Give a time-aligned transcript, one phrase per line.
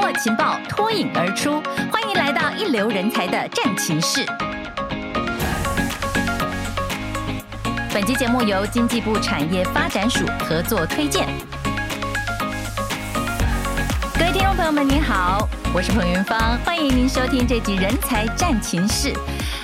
[0.00, 1.62] 握情报，脱颖而出。
[1.92, 4.24] 欢迎来到一流人才的战情室。
[7.92, 11.28] 本期节目由经济部产业发展署合作推荐。
[14.18, 19.12] 各位听众朋友们，您好，我是彭云芳，欢迎您收听这集《人才战情室》。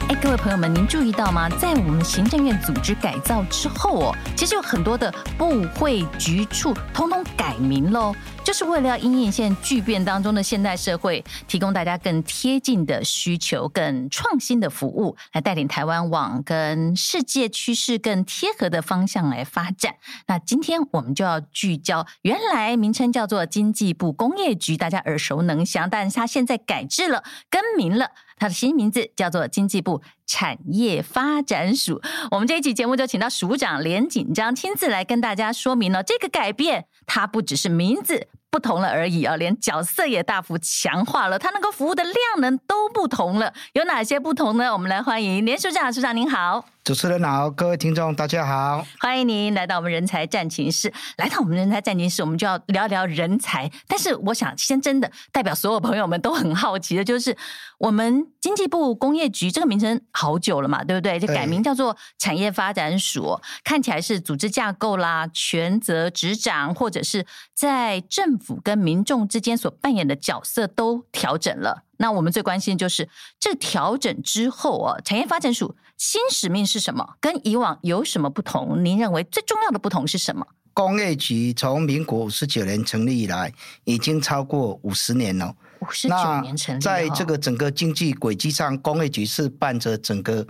[0.09, 1.49] 哎，各位朋友们，您注意到吗？
[1.59, 8.15] 在我们行政院组织改造之后哦，其实有很多的部会局处通通改名喽，
[8.45, 19.97] 就是为了要因应现在巨变当中的现代社会，提供大家更贴近的需求、更创新的服务，来带领台湾往跟世界趋势更贴合的方向来发展。
[20.29, 28.13] 那今天我们就要聚焦，原来名称叫做经济部工业局，大家耳熟能详，但是它现在改制了，更名了。
[28.37, 32.01] 它的新名字叫做经济部产业发展署。
[32.31, 43.53] 我们这一期节目就请到署长连锦章亲自来跟大家说明了这个改变，它不只是名字不同了而已啊，连角色也大幅强化了，它能够服务的量能都不同了。
[43.73, 44.73] 有哪些不同呢？
[44.73, 46.76] 我们来欢迎连署长，署长您好。
[46.87, 50.93] 主持人好，各位听众大家好，欢迎您来到我们人才战情室。
[51.17, 53.69] 来到我们人才战情室，我们就要聊聊人才。
[53.89, 57.37] 但是，我想先真的代表所有朋友们都很好奇的，就是
[57.79, 61.19] 我们经济部工业局这个名称好久了嘛，对不对？
[61.19, 71.83] 就改名叫做产业发展署，看起来是组织架构啦、权责执掌，或者是在政府跟民众之间所扮演的角色都调整了。
[71.99, 73.09] 那我们最关心的就是
[73.41, 77.17] 这调整之后啊，产业发展署新使命是什么？
[77.21, 78.85] 跟以往有什么不同？
[78.85, 80.47] 您认为最重要的不同是什么？
[80.75, 83.53] 工业局从民国五十九年成立以来，
[83.85, 85.55] 已经超过五十年了。
[85.81, 90.47] 五十九年成立，在这个整个经济轨迹上，工业局是伴着整个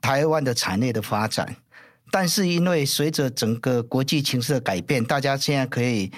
[0.00, 1.56] 台湾的产业的发展。
[2.10, 6.10] 但是因为随着整个国际情势的改变，大家现在可以。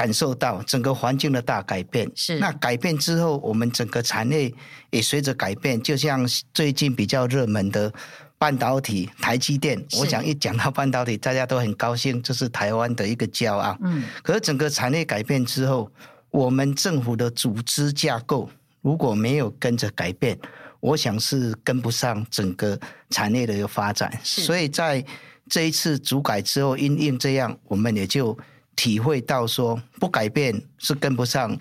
[0.00, 4.50] 感受到整个环境的大改变，是那改变之后，我们整个产业
[4.88, 5.78] 也随着改变。
[5.82, 7.92] 就像最近比较热门的
[8.38, 13.76] 半导体，台积电，我想一讲到半导体，大家都很高兴，这是台湾的一个骄傲。
[13.82, 15.92] 嗯，可是整个产业改变之后，
[16.30, 18.48] 我们政府的组织架构
[18.80, 20.38] 如果没有跟着改变，
[20.80, 22.80] 我想是跟不上整个
[23.10, 24.10] 产业的一个发展。
[24.24, 25.04] 所以在
[25.46, 28.34] 这一次主改之后，因应这样，我们也就。
[28.80, 31.54] 体会到说不改变是跟不上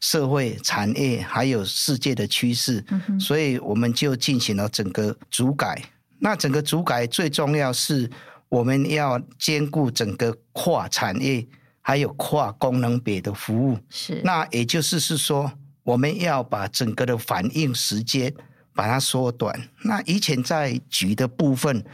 [0.00, 5.80] 社会产业还有世界的趋势，嗯，所以我们就进行了整个主改。
[6.18, 8.10] 那整个主改最重要是
[8.48, 11.46] 我们要兼顾整个跨产业
[11.80, 13.78] 还有跨功能别的服务。
[13.88, 15.52] 是，那也就是是说，
[15.84, 18.34] 我们要把整个的反应时间
[18.74, 19.68] 把它缩短。
[19.84, 21.84] 那以前在局的部分，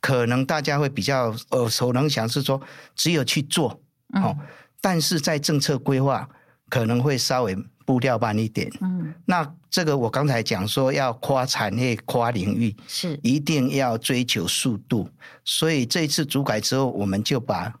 [0.00, 2.62] 可能大家会比较耳熟能详，是说
[2.94, 3.80] 只有去做。
[4.14, 4.36] 哦，
[4.80, 6.28] 但是在政策规划
[6.68, 8.70] 可能会稍微步调慢一点。
[8.80, 15.08] 嗯，那这个我刚才讲说要跨产业、跨领域，是一定要追求速度。
[15.44, 17.72] 所以这一次主改之后，我们就把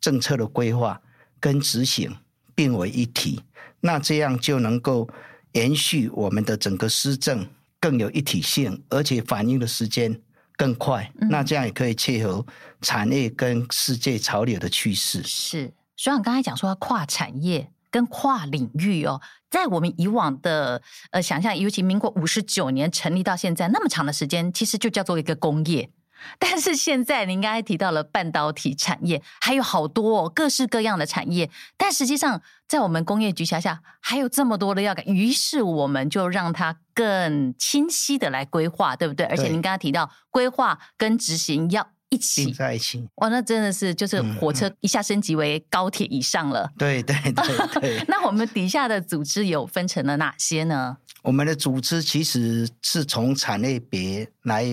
[0.00, 1.00] 政策的规划
[1.40, 2.14] 跟执行
[2.54, 3.42] 并为一体。
[3.80, 5.08] 那这样就能够
[5.52, 7.46] 延续我们的整个施政
[7.78, 10.20] 更有一体性，而且反应的时间
[10.56, 11.10] 更快。
[11.20, 12.44] 嗯，那这样也可以切合
[12.80, 15.22] 产业跟世界潮流的趋势。
[15.22, 15.72] 是。
[15.96, 25.88] 所以，你刚才讲说跨产业跟跨领域哦，在我们以往的呃想象，尤其民国五十九年成立到现在那么长的时间，其实就叫做一个工业。
[26.38, 31.50] 但是现在您刚才提到了半导体产业，还有好多哦，各式各样的产业。
[31.76, 39.26] 但实际上，在我们工业局辖下还有这么多的要改，于是我们就让它更清晰的来规划，对不对？
[39.26, 41.90] 而且您刚才提到规划跟执行要。
[42.08, 46.70] 一起在一起哇，那真的是就是火车一下升级为高铁以上了。
[46.78, 48.04] 对对对。
[48.06, 50.98] 那我们底下的组织有分成了哪些呢？
[51.22, 54.64] 我们的组织其实是从产业别来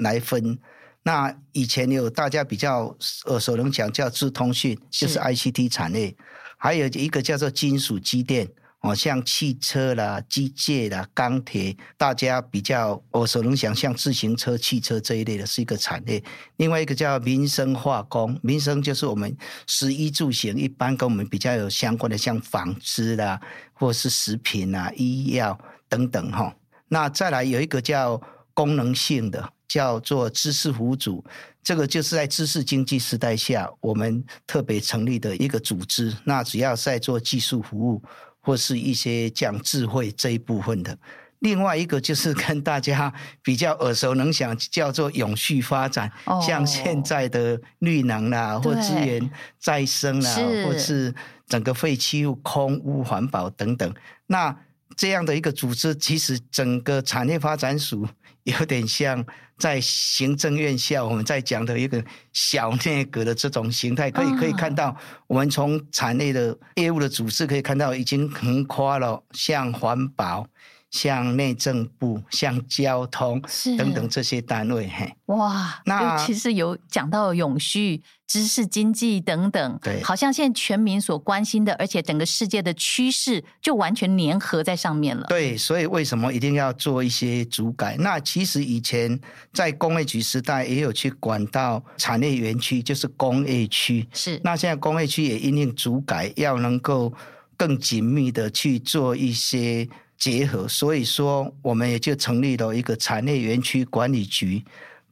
[0.00, 0.58] 来分。
[1.02, 2.96] 那以前有大家比较
[3.26, 6.14] 耳熟能详叫智通讯，就是 ICT 产业，
[6.56, 8.48] 还有一个叫做金属机电。
[8.82, 16.20] 哦，像汽车啦、机械啦、钢铁，大家比较耳熟能详，像自行车、汽车这一类的是一个产业。
[16.56, 19.36] 另外一个叫民生化工，民生就是我们
[19.68, 23.40] 食衣住行，一般跟我们比较有相关的，像纺织啦，
[23.72, 25.56] 或是食品啊、医药
[25.88, 26.52] 等等哈。
[26.88, 28.20] 那再来有一个叫
[28.52, 31.24] 功能性的，叫做知识服务组，
[31.62, 36.14] 这个就是在知识经济时代下，我们特别成立的一个组织。
[36.24, 38.02] 那主要是在做技术服务。
[38.44, 40.98] 或是一些讲智慧这一部分的，
[41.38, 49.30] 另外一个就是跟大家比较耳熟能详，叫做永续发展，哦、像现在的绿能啦，或资源
[49.60, 51.14] 再生啦，是或是
[51.46, 53.94] 整个废弃物空污环保等等。
[54.26, 54.52] 那
[54.96, 58.04] 这样的一个组织，其实整个产业发展署
[58.44, 59.24] 有点像
[59.58, 64.96] 在行政院校，我们在讲的一个小内阁的这种形态，可以可以看到，
[65.26, 70.46] 我们从产业的业务的组织可以看到，已经横跨了像环保。
[70.92, 73.42] 像内政部、像交通
[73.78, 85.24] 等等这些单位，嘿，哇，那其实有讲到永续、知识经济等等，对，好像现在全民所关心的，而且整个世界的趋势就完全粘合在上面了。
[85.28, 87.96] 对，所以为什么一定要做一些主改？
[87.98, 89.18] 那其实以前
[89.54, 94.06] 在工业局时代也有去管到产业园区，就是工业区。
[94.12, 97.10] 是，那现在工业区也因应主改，要能够
[97.56, 99.88] 更紧密的去做一些。
[100.22, 104.64] 结合，所以说我们也就成立了一个产业园区管理局，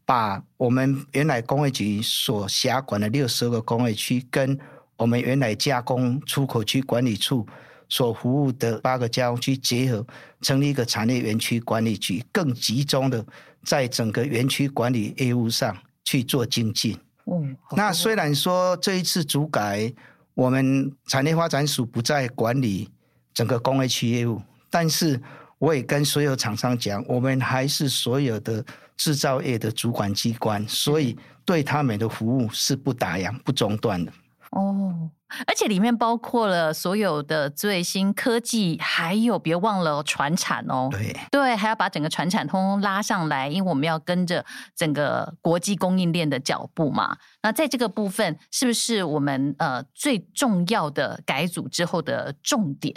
[0.07, 4.57] 把我们原来工业局所辖管的六十二个工业区，跟
[4.97, 7.45] 我们原来加工出口区管理处
[7.89, 10.07] 所服务的八个加工区结合，
[10.43, 13.27] 成立一个产业园区管理局，更集中的
[13.65, 16.97] 在整个园区管理业务上去做精进。
[17.27, 19.93] 嗯，那虽然说这一次主改，
[20.35, 22.89] 我们产业发展署不再管理
[23.35, 24.41] 整个工业区业务。
[24.71, 25.21] 但是
[25.59, 28.65] 我也跟所有厂商讲，我们还是所有的
[28.97, 34.13] 制造业的主管机关，所以对他们的服务是不打烊、不中断的。
[34.51, 35.09] 哦，
[35.47, 40.89] 而且里面包括了所有的最新科技，还有别忘了船产哦。
[40.91, 44.45] 对对，还要把整个船产通通拉上来，因为我们要跟着
[44.75, 47.17] 整个国际供应链的脚步嘛。
[47.43, 52.93] 那在这个部分，是不是我们呃最重要的改组之后的重点？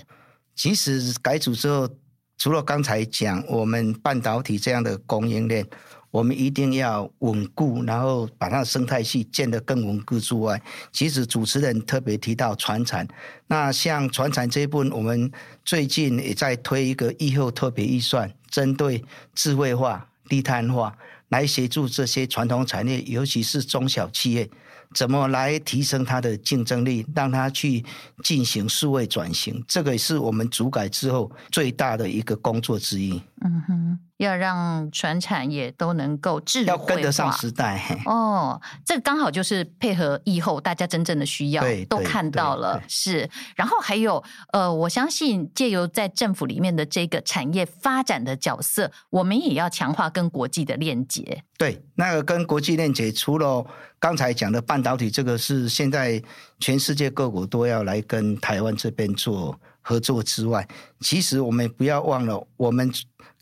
[0.55, 1.89] 其实改组之后，
[2.37, 5.65] 除了刚才讲我们半导体这样的供应链，
[6.11, 10.61] 我们一定要稳固，然后把它的生态系建得更稳固之外，
[10.91, 13.07] 其实主持人特别提到传产，
[13.47, 15.31] 那像传产这一部分，我们
[15.65, 19.03] 最近也在推一个疫后特别预算，针对
[19.33, 20.95] 智慧化、低碳化，
[21.29, 24.47] 来协助这些传统产业，尤其是中小企业。
[24.93, 27.83] 怎么来提升它的竞争力，让它去
[28.23, 29.63] 进行数位转型？
[29.67, 33.21] 这个也是我们主改之后最大的一个工作之一。
[33.41, 33.99] 嗯哼。
[34.17, 37.81] 要让全产业都能够智慧化，要跟得上时代。
[38.05, 42.81] 哦，这个刚好就是配合疫后大家真正的需要，都看到了。
[42.87, 51.43] 是，然后还有呃，我相信借由在政府里面的这个产业发展的角色，我们也要强化跟国际的链接。
[51.57, 53.65] 对，那个跟国际链接，除了
[53.99, 56.21] 刚才讲的半导体，这个是现在
[56.59, 60.67] 全世界各国都要来跟台湾这边做合作之外，
[60.99, 62.91] 其实我们不要忘了我们。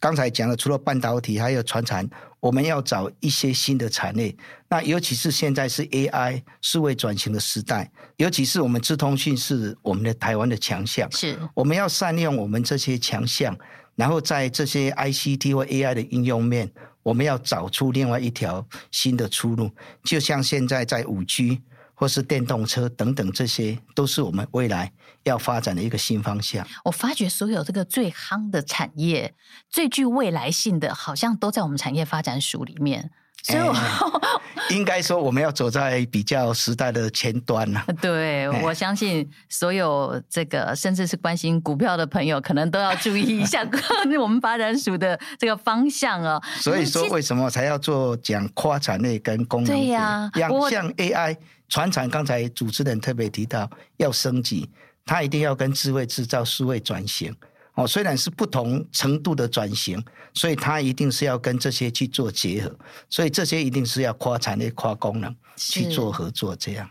[0.02, 2.10] 刚才讲的，除了半导体，还有船产，
[2.40, 4.36] 我们要找一些新的产业。
[4.68, 13.56] 那尤其是现在是 AI 数位转型的时代，尤其是我们资通讯是我们的台湾的强项，是我们要善用我们这些强项，
[13.96, 16.72] 然后在这些 ICT 或 AI 的应用面，
[17.04, 19.70] 我们要找出另外一条新的出路。
[20.04, 21.62] 就像现在在五 G。
[21.94, 24.92] 或是电动车等等，这些都是我们未来
[25.24, 26.66] 要发展的一个新方向。
[26.86, 29.34] 我发觉所有这个最夯的产业、
[29.70, 33.12] 最具未来性的，好像都在我们产业发展署里面。
[33.44, 37.84] 所以我、欸，应该说我们要走在比较时代的前端了。
[38.00, 43.68] 对，我相信所有这个甚至是关心股票的朋友，可能都要注意一下
[44.22, 46.40] 我们发展署的这个方向哦。
[46.60, 49.76] 所以说，为什么才要做讲跨产业跟功能？
[49.76, 50.30] 对呀，
[50.70, 51.36] 像 AI。
[51.68, 54.70] 传产刚才主持人特别提到要升级，
[55.06, 57.36] 它一定要跟智慧制造、数位转型
[57.74, 57.86] 哦。
[57.88, 60.04] 虽然是不同程度的转型，
[60.34, 62.78] 所以它一定是要跟这些去做结合。
[63.10, 66.90] 所以这些一定是要跨产业、跨功能去做合作，这样。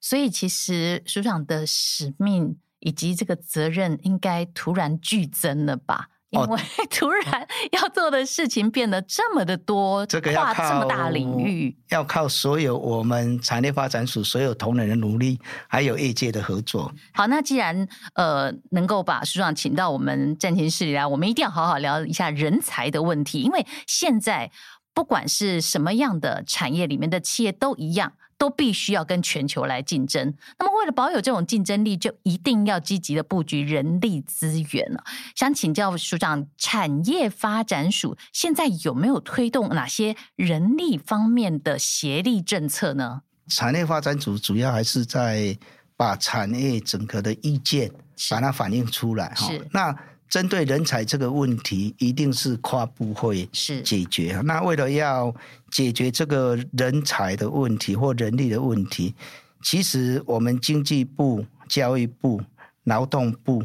[0.00, 6.08] 所以其实署长的使命以及这个责任应该突然剧增了吧？
[6.30, 6.60] 因为
[6.90, 16.92] 突然要做的事情变得这么的多，这个跨这么大领域，要靠所有我们产业发展署所有同仁的努力，还有业界的合作。
[17.12, 24.50] 好，那既然呃能够把署长请到我们战情室里来，我们一定要好好聊一下人才的问题，因为现在
[24.94, 28.12] 不管是什么样的产业里面的企业都一样。
[28.40, 30.34] 都必须要跟全球来竞争。
[30.58, 35.04] 那么，为了保有这种竞争力，就一定要积极的布局人力资源了。
[35.36, 43.20] 想请教署长，产业发展署现在有没有推动哪些人力方面的协力政策呢？
[43.48, 45.58] 产业发展署主要还是在
[45.94, 47.92] 把产业整个的意见
[48.30, 49.34] 把它反映出来。
[49.34, 49.94] 是那。
[50.30, 54.32] 针对人才这个问题，一定是跨部会是解决。
[54.32, 55.34] 是那为了要
[55.70, 59.14] 解决这个人才的问题或人力的问题，
[59.62, 62.40] 其实我们经济部、教育部、
[62.84, 63.62] 劳动部。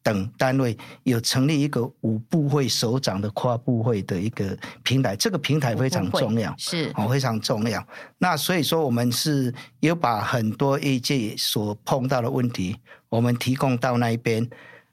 [0.00, 7.86] 等单位有成立一个五部会首长的跨部会的一个平台，这个平台非常重要，是哦，非常重要。
[8.16, 12.74] 那所以说，我们是有把很多业界所碰到的问题，
[13.10, 14.48] 我们提供到那一边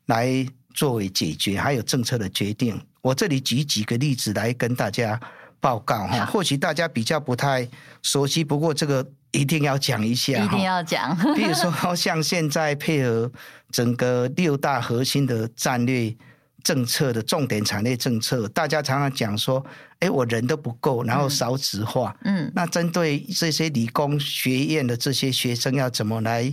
[0.07, 2.79] 来作为解决，还有政策的决定。
[3.01, 5.19] 我这里举几个例子来跟大家
[5.59, 7.67] 报告哈，或许大家比较不太
[8.03, 9.03] 熟悉，不过这个。
[9.31, 11.13] 一定要讲一下，一定要讲。
[11.35, 13.29] 比如说，像现在配合
[13.69, 16.15] 整个六大核心的战略
[16.63, 19.61] 政策的重点产业政策，大家常常讲说
[19.99, 26.49] ：“哎，我人都不够，然后少子化。”嗯，那针对这些理工学院的这些学生，要怎么来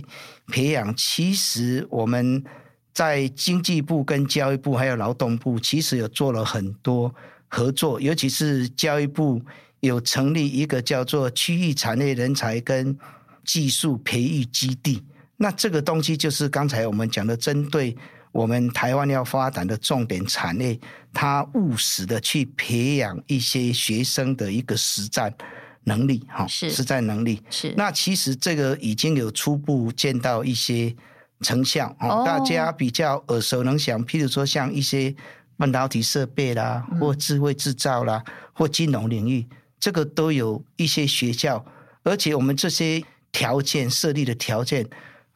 [0.47, 0.93] 培养？
[0.97, 2.43] 其实我们
[2.93, 7.13] 在经济部、跟教育部还有劳动部，其实有做了很多
[7.47, 9.41] 合作，尤其是教育部。
[9.83, 12.97] 有成立一个叫做区域产业人才跟
[13.43, 15.03] 技术培育基地，
[15.35, 17.93] 那这个东西就是刚才我们讲的，针对
[18.31, 20.79] 我们台湾要发展的重点产业，
[21.11, 25.35] 它务实的去培养一些学生的一个实战
[25.83, 27.73] 能力，哈是，实战能力是。
[27.75, 30.95] 那其实这个已经有初步见到一些
[31.43, 35.13] 成效，哦，大家比较耳熟能详，譬如说像一些
[35.57, 39.45] 半导体设备啦，或智慧制造啦，嗯、或金融领域。
[39.79, 41.65] 这个都有一些学校，
[42.03, 44.87] 而且我们这些条件设立的条件，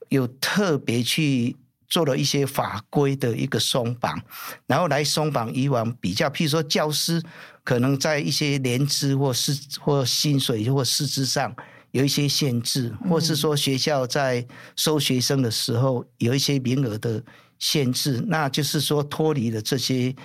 [0.07, 1.53] 有特别去
[1.89, 4.17] 做了一些法规的一个松绑，
[4.65, 7.21] 然后来松绑以往比较，譬如说教师
[7.65, 11.53] 可能在一些年资或是或薪水或师资上
[11.91, 17.24] 有一些限制，或是说学校在收学生的时候有一些名额的
[17.60, 20.15] 限制，那就是说脱离了这些。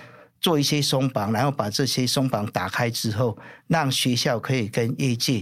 [0.41, 5.41] 做一些松绑，然后把这些松绑打开之后，让学校可以跟业界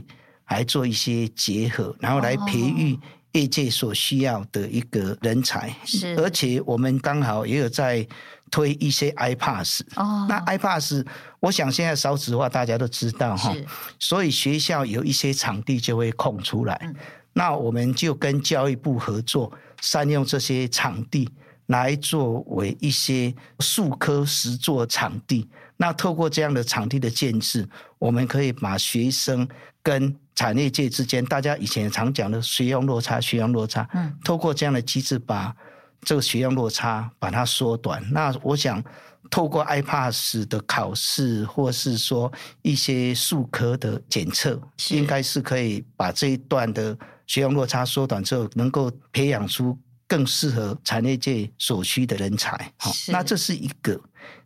[0.50, 2.96] 来做一些结合，然后来培育
[3.32, 5.76] 业界所需要的一个人才。
[5.86, 8.08] 是，而且我们刚好也有在
[8.52, 9.82] 推一些 iPass。
[9.96, 11.04] 哦，那 iPass，
[11.40, 13.66] 我想现在少子化大家都知道哈，是。
[13.98, 16.96] 所以学校有一些场地就会空出来，嗯、
[17.34, 21.28] 那我们就跟教育部合作，善用这些场地。
[21.68, 27.66] 来作为一些数科实作场地，那透过这样的场地的建制，
[27.98, 29.48] 我们可以把学生
[29.82, 35.56] 跟产业界之间，大家以前常讲的学用落差，学用落差，嗯，透过这样的机制，把
[36.02, 38.04] 这个学用落差把它缩短。
[38.12, 38.84] 那我想，
[39.30, 42.32] 透过 iPass 的考试，或是说
[42.62, 49.78] 一些术科的检测，应该是可以把这一段的学用落差缩短之后，能够培养出。
[50.08, 53.98] 更适合产业界所需的人才，好是，那这是一个。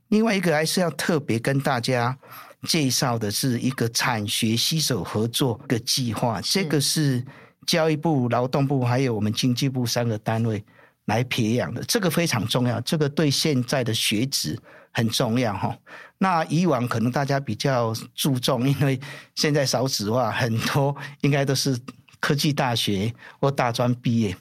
[0.10, 2.16] 另外一个还是要特别跟大家
[2.68, 7.26] 介绍的是一个产学携手合作的计划，这个是
[7.66, 10.64] 教育部、劳动部还有我们经济部三个单位
[11.06, 14.60] 来培养的，这个非常重要，这个对现在的学子
[14.92, 15.76] 很重要哈。
[16.18, 19.00] 那以往可能大家比较注重，因为
[19.36, 21.78] 现在少子化，很多应该都是
[22.20, 24.36] 科技大学或大专毕业。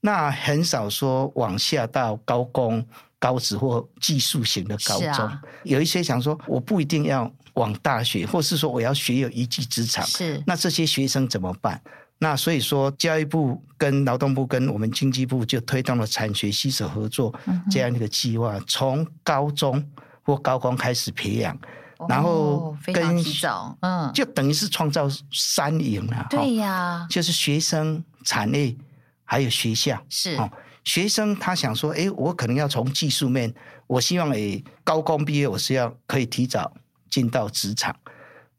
[0.00, 2.86] 那很少说往下到高工、
[3.18, 10.04] 高职或技术型的高中，啊、有一些想说我不一定要往大学，或是说我要学有一技之长。
[10.06, 11.80] 是，那这些学生怎么办？
[12.18, 17.34] 那所以说，教育部跟劳动部跟我们经济部就推动了产学携手合作
[17.70, 19.84] 这样一个计划，从、高中
[20.22, 21.54] 或高光开始培养，
[21.98, 23.22] 哦、然后跟
[23.80, 26.26] 嗯，就等于是创造三赢了。
[26.30, 28.76] 对呀，就是学生、产业。
[29.26, 30.48] 还有学校是哦，
[30.84, 33.52] 学生他想说，哎，我可能要从技术面，
[33.86, 36.70] 我希望诶高工毕业，我是要可以提早
[37.08, 37.96] 进到职场。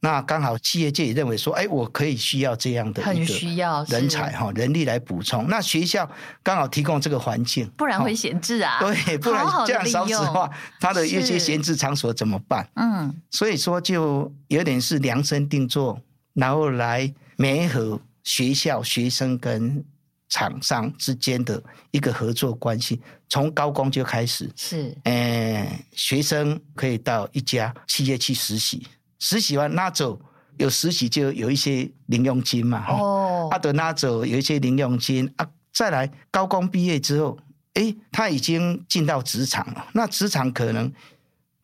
[0.05, 5.47] 那刚好企业界也认为说，哎，我可以需要这样的一个需要人才哈，人力来补充。
[5.49, 6.07] 那学校
[6.43, 8.77] 刚好提供这个环境，不然会闲置啊。
[8.79, 10.47] 对，不然这样少子化，
[10.79, 12.69] 他的一些闲置场所怎么办？
[12.75, 15.99] 嗯，所以说就有点是量身定做，
[16.35, 19.83] 然后来媒合学校学生跟。
[20.27, 28.85] 厂商之间的一个合作关系，从高工就开始是，呃，学生可以到一家企业去实习，
[29.19, 30.19] 实习完拿走
[30.57, 37.37] 有实习就有一些零用金嘛，哦，阿德拿走有一些零用金啊，再来高工毕业之后，
[37.73, 40.91] 诶，他已经进到职场了，那职场可能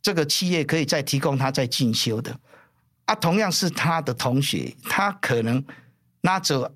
[0.02, 2.38] 这个企业可以再提供他再进修的，
[3.06, 5.64] 啊，同样是他的同学，他可能
[6.22, 6.72] 拿走。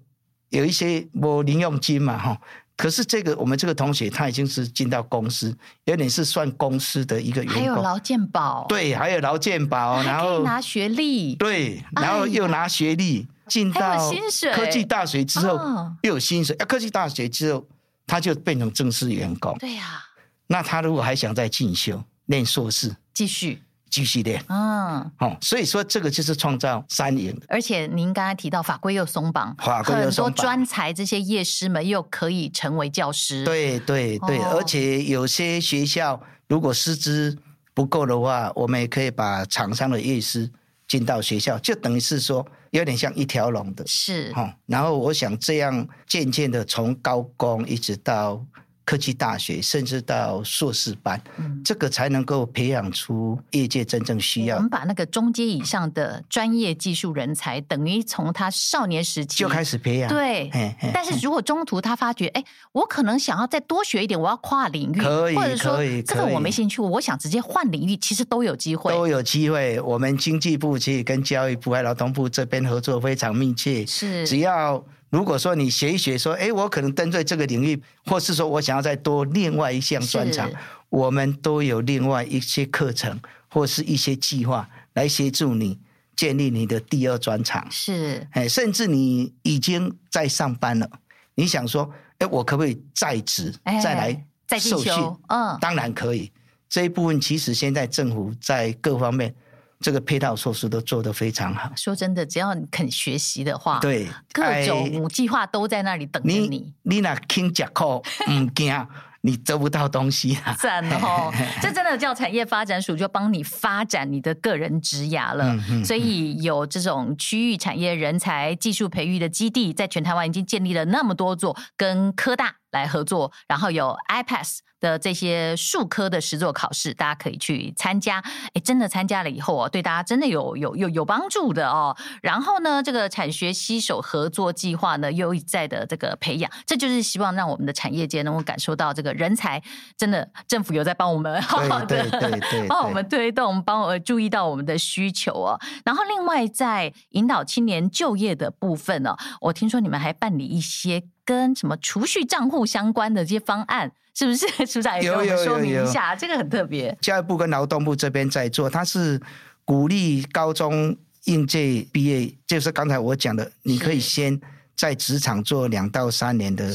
[0.50, 2.40] 有一些没零用金嘛，哈，
[2.78, 5.56] 可是这个我们这个同学他已经是进到公司，
[5.86, 14.12] 有点是算公司的一个员工，还有劳健保，对，还有劳健保，然后拿学历，对，然后又拿学历，进到
[14.54, 15.58] 科技大学之后
[16.02, 17.66] 又有薪水，啊，科技大学之后
[18.06, 20.04] 他就变成正式员工，对呀。
[20.48, 23.64] 那他如果还想再进修，念硕士，继续。
[23.90, 27.40] 继续练，嗯，哦，所以说这个就是创造三赢。
[27.48, 33.46] 而且您刚才提到法规又松绑，法规又松绑，很多专才这些业师们又可以成为教师。
[33.46, 37.38] 对对对，哦、而且有些学校如果师资
[37.74, 40.52] 不够的话，我们也可以把厂商的业师
[40.88, 43.86] 进到学校，就等于是说有点像一条龙的。
[43.88, 48.46] 是，哦，然后我想这样渐渐的从高工一直到。
[48.86, 54.58] 科技大学，甚至到硕士班，嗯，这个才能够培养出业界真正需要。
[54.58, 60.08] 我们把那个中阶以上的专业技术人才，等于从他少年时期就开始培养。
[60.08, 60.52] 对，
[60.94, 69.82] 但是如果中途他发觉，哎，我可能想要再多学一点，我要跨领域，可以，或者说可以，这个我没兴趣，我想直接换领域，其实都有机会，都有机会。
[69.82, 74.86] 我们经济部其实跟教育部还有劳动部这边合作非常密切，是只要。
[75.10, 80.52] 如果说你学一学，说，哎，我可能针对这个领域，或是说我想要再多另外一项专长，
[80.90, 85.80] 我们都有另外一些课程或是一些计划来协助你
[86.16, 87.66] 建立你的第二专长。
[87.72, 90.90] 是，哎，甚至你已经在上班了，
[91.36, 94.26] 你想说，哎，我可不可以在职再来
[94.60, 94.92] 受训？
[95.28, 96.32] 嗯，当然可以。
[96.68, 99.34] 这一部分其实现在政府在各方面。
[99.80, 101.72] 这个配套措施都做得非常好。
[101.76, 106.48] 说真的，只要你肯学习的话，对，各种计划都在那里等着你。
[106.48, 108.88] 你你那听讲课， 唔惊，
[109.22, 110.56] 你得不到东西啊！
[110.60, 115.54] 赞哦， 这真的叫产业发展署就帮你发展你的个人职涯了。
[115.54, 124.60] 嗯嗯、所以有这种区域产业人才技术培育的基地，在全台湾已经建立了那么多座，跟科大来合作，然后有 iPass。
[124.86, 128.24] 的这些术科的实作考试，大家可以去参加。
[128.54, 131.96] 哎，真的参加了以后哦，对大家真的有有有有帮助的哦。
[132.22, 139.60] 然后呢，这个产学携手合作计划呢，又一再的这个培养，这就是希望让我们的产业界能够感受到这个人才
[139.98, 142.06] 真的政府有在帮我们 好好的
[142.70, 145.60] 帮我们推动，帮我注意到我们的需求哦。
[145.84, 153.92] 然后另外在引导青年就业的部分呢，我听说你们还办理一些跟什么储蓄账户相关的这些方案。
[154.18, 156.16] 是不是署长也跟我们说明一下？
[156.16, 156.98] 这个很特别。
[157.02, 159.22] 教育部跟劳动部这边在做，它是
[159.66, 164.40] 鼓励高中应届毕业，就是刚才我讲的，你可以先
[164.74, 166.74] 在职场做两到三年的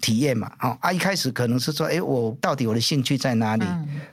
[0.00, 0.50] 体验嘛。
[0.58, 3.64] 哦啊，一开始可能是说，哎，我到底我的兴趣在哪里？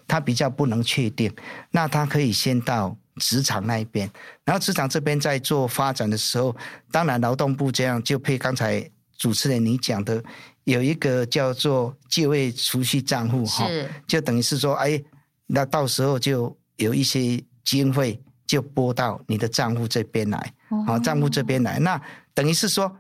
[0.08, 1.34] 他比较不能确定，
[1.72, 4.08] 那他可以先到职场那一边，
[4.46, 6.56] 然后职场这边在做发展的时候，
[6.92, 8.88] 当然劳动部这样就配刚才
[9.20, 10.24] 主持人你讲的。
[10.66, 13.68] 有一个叫做借位储蓄账户哈，
[14.06, 15.02] 就等于是说，哎，
[15.48, 20.54] 那到时候就有一些经费就拨到你的账户这边来，
[20.86, 22.00] 啊，账户这边来，那
[22.36, 22.96] 等于是说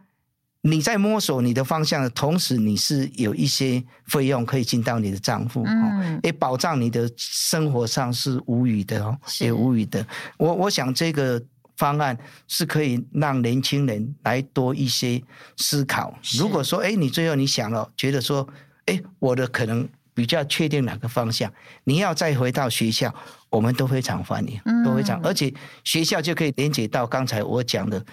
[0.62, 10.04] 你在摸索你的方向的同时，你是有一些费用可以进到你的账户，嗯，也保障你的生活上是无虞的哦，也无虞的。
[10.40, 11.40] 我我想这个。
[11.80, 12.16] 方案
[12.46, 15.24] 是可以让年轻人来多一些
[15.56, 16.14] 思考。
[16.38, 18.46] 如果说，哎，你最后你想了，觉得说，
[18.86, 21.50] 哎，我的可能比较确定哪个方向，
[21.86, 23.16] 你要再回到学校，
[23.50, 25.54] 我们都非常欢迎，都非常，而且
[25.86, 28.06] 学校就可以连接到刚才我讲的，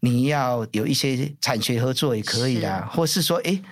[0.00, 3.62] 你要有一些产学合作也可以啦，或是说，哎，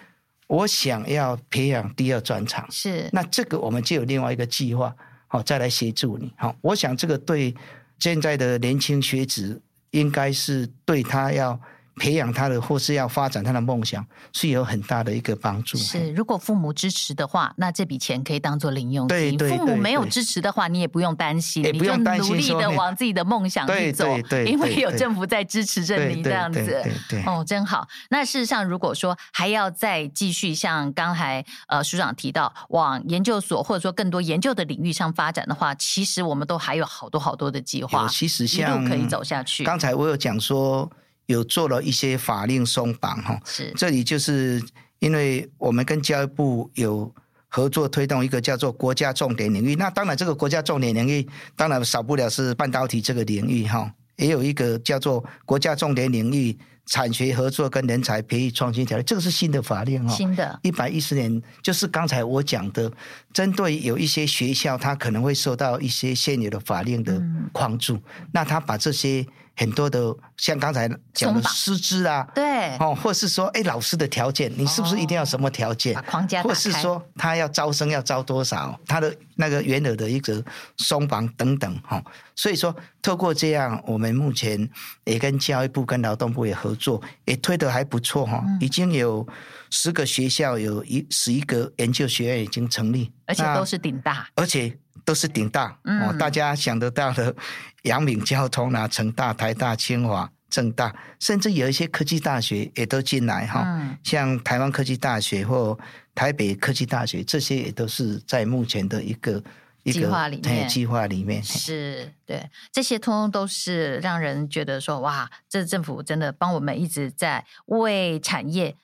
[0.46, 4.94] 我想要培养第二专长，是，那这个我们就有另外一个计划，
[5.26, 7.52] 好，再来协助你，好，我想这个对。
[8.00, 11.60] 现在的年轻学子应该是对他要。
[12.00, 15.76] 培养他的，或是要发展他的梦想，是有很大的一个帮助。
[15.76, 19.18] 是，如果父母支持的话，那这笔钱可以当做零用金。
[19.18, 19.58] 对对对。
[19.58, 24.06] 父母没有支持的话，你也不用担心，也不用努力的往自己的梦想去走。
[24.30, 24.46] 对。
[24.46, 26.64] 因为有政府在支持着你这样子。
[26.64, 27.24] 对对对。
[27.26, 27.86] 哦，真好。
[28.08, 39.64] 那事实上，如果说还要再继续像刚才呃署长提到，往研究所或者说更多研究的领域上发展的话，其实我们都还有好多好多的计划，其实像一路可以走下去。
[39.64, 40.90] 刚才我有讲说。
[41.30, 43.72] 有做了一些法令松绑哈，是。
[43.76, 44.60] 这里就是
[44.98, 47.12] 因为我们跟教育部有
[47.48, 62.90] 合作推动一个叫做国家重点领域，那当然这个国家重点领域当然少不了是半导体这个领域哈，也有一个叫做国家重点领域产学合作跟人才培育创新条例，这个是新的法令哈，新的，一百一十年就是刚才我讲的，
[63.32, 69.24] 针对有一些学校它可能会受到一些现有的法令的框住，嗯、那他把这些。
[69.60, 75.94] 很多的，像刚才讲的师资啊，对，哦，或是说，哎，老师的条件，你是不是一定要什么条件？
[75.94, 76.42] 把框架。
[76.42, 78.80] 或是说，他要招生要招多少？
[78.86, 80.42] 他的那个原有的一个
[80.78, 82.02] 松绑等等，哈。
[82.34, 84.66] 所以说，透过这样，我们目前
[85.04, 88.42] 也跟教育部、跟劳动部也合作，也推得还不错，哈。
[88.60, 89.28] 已经有
[89.68, 94.74] 十个学校，有一十一个研究学院已经成立，而且都是顶大，而且。
[95.04, 97.34] 都是顶大哦，嗯、大家想得到的，
[97.82, 105.78] 阳明交通啊，成大、台大、清华、政大，甚至有一些科技大学也都进来哈，嗯、像台湾科技大学或
[106.14, 109.42] 台北科技大学，这些也都是在目前的一个
[109.84, 110.68] 一个计划里面。
[110.68, 118.76] 计划里面是对，这些通通都是让人觉得说哇，这政府真的帮我们一直在为产业。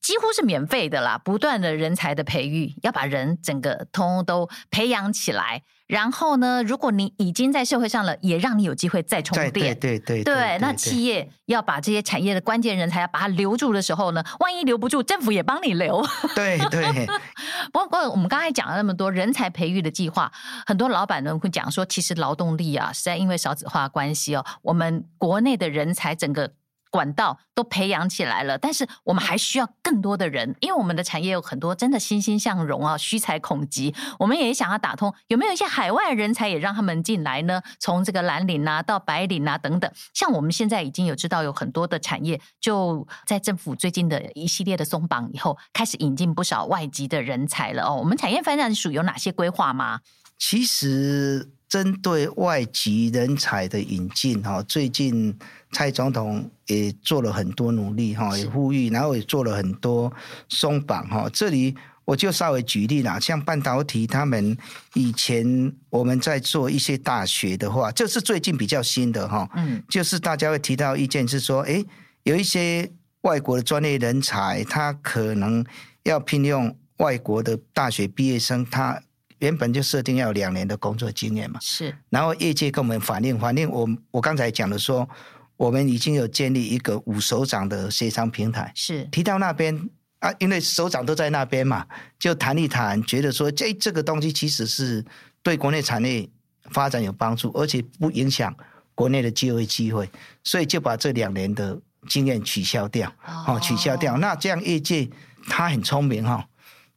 [0.00, 5.62] 几乎是免费的啦，不断的人才的培育，要把人整个通通都培养起来。
[5.88, 9.52] 然后呢，如果你已经在社会上了，也让你有机会再充电。
[9.52, 10.58] 对对对对。
[10.60, 16.04] 那企业要把这些产业的关键人才要把它留住的时候呢，万一留不住，政府也帮你留。
[16.34, 17.06] 对对。
[17.72, 20.32] 不过我们刚才讲了那么多人才培育的计划，
[20.66, 26.52] 很多老板呢会讲说，其实劳动力啊，实在因为少子化关系哦，我们国内的人才整个。
[26.96, 33.94] 管道都培养起来了，但是我们还需要更多的人，因为我们的产业有很多真的欣欣向荣啊，虚才恐急。
[34.18, 37.62] 我们也想要打通，有没有一些海外人才也让他们进来呢？
[37.78, 47.94] 从这个蓝领啊到白领啊等等，像我们现在已经有知道有很多的产业，就在政府最近的一系列的松绑以后，开始引进不少外籍的人才了哦。
[47.96, 50.00] 我们产业发展署有哪些规划吗？
[50.38, 51.55] 其实。
[51.68, 55.36] 针对外籍人才的引进，哈，最近
[55.72, 60.12] 蔡总统也做了很多努力，哈，也呼吁，然后也做了很多
[60.48, 61.28] 松绑，哈。
[61.32, 61.74] 这里
[62.04, 64.56] 我就稍微举例啦，像半导体，他们
[64.94, 71.84] 以前我们在做一些大学的话，这是最近比较新的，哈，嗯，就是大家会提到意见是说，诶，
[72.22, 72.88] 有一些
[73.22, 75.66] 外国的专业人才，他可能
[76.04, 79.02] 要聘用外国的大学毕业生，他。
[79.38, 81.94] 原本就设定要有两年的工作经验嘛，是。
[82.08, 85.08] 然后业界跟我们反映，反映我我刚才讲的说，
[85.56, 89.04] 我们已经有建立一个五首长的协商平台，是。
[89.06, 89.88] 提到那边
[90.20, 91.86] 啊，因为首长都在那边嘛，
[92.18, 95.04] 就谈一谈，觉得说这这个东西其实是
[95.42, 96.28] 对国内产业
[96.70, 98.54] 发展有帮助，而且不影响
[98.94, 100.10] 国内的就业机会，
[100.42, 103.12] 所以就把这两年的经验取消掉，
[103.46, 104.16] 哦，取消掉。
[104.16, 105.08] 那这样业界
[105.48, 106.48] 他很聪明哈。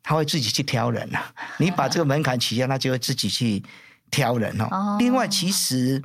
[0.10, 1.20] 他会自己去挑人呐，
[1.60, 3.64] 你把这个门槛取消，他就会自己去
[4.10, 4.98] 挑人哦。
[4.98, 6.02] 另外，其实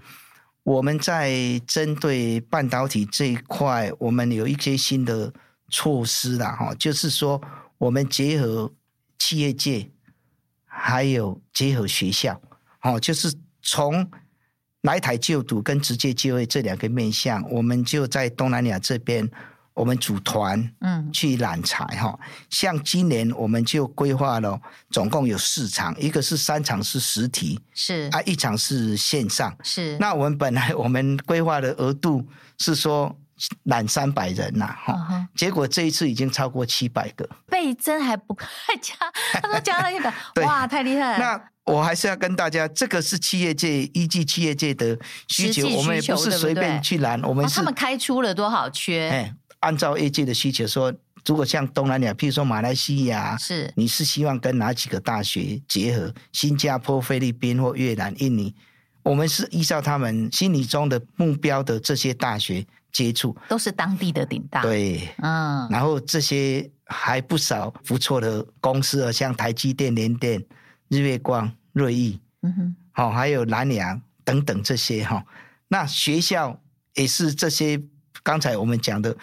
[0.63, 5.33] 我们在针对半导体这一块，我们有一些新的
[5.71, 7.41] 措施啦，哈，就是说
[7.79, 8.71] 我们结合
[9.19, 9.89] 企业界，
[10.67, 12.39] 还有结合学校，
[12.83, 14.07] 哦，就是从
[14.83, 19.31] 来台就读跟直接就业这两个面向，我们就在东南亚这边。
[19.75, 22.17] 我们组团，嗯，去揽才哈。
[22.49, 24.61] 像今年我们就规划了，
[24.91, 28.09] 总共有四场，一个是三场是实体，是。
[28.13, 29.99] 啊，一场是线上，是。
[29.99, 32.25] 那我们本来我们规划的额度
[32.59, 33.15] 是说
[33.65, 38.47] 揽三百人呐，哈，结果这一次已经超过七百个，倍增还不快
[38.81, 38.95] 加，
[39.33, 40.15] 他说加了一百，
[40.47, 41.19] 哇，太厉害了。
[41.19, 44.97] 那我还是要跟大家，这个是企业界依据企业界的
[45.29, 49.35] 需求，我们也不是随便去揽，我们是他们开出了多少缺？
[49.65, 50.93] 按照业界的需求说，
[51.25, 56.15] 如果像东南亚，譬如说马来西亚，是你是希望跟哪几个大学结合？
[56.33, 58.55] 新加坡、菲律宾或越南、印尼，
[59.03, 64.61] 我们是依照他们心里中的目标的这些大学接触，都是当地的顶大。
[64.61, 70.45] 对，嗯，然后这些还不少不错的公司啊，像台积电、联电、
[70.89, 75.25] 日月光、瑞昱，嗯哼，好，还有南洋等等这些哈。
[75.69, 76.61] 那学校
[76.97, 77.83] 也是这些，
[78.23, 79.17] 刚才我们讲的。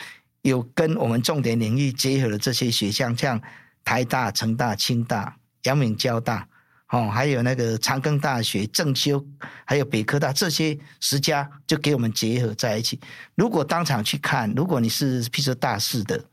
[0.43, 3.39] 有跟我们重点领域结合的这些学校，像
[3.83, 6.47] 台大、成大、清大、阳明交大，
[6.89, 9.23] 哦，还有那个长庚大学、正修，
[9.65, 12.99] 还有北科大，这些十家就给我们结合在一起。
[13.35, 16.23] 如果当场去看，如果你是譬如说大四的，